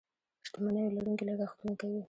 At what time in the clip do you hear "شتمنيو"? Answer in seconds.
0.47-0.93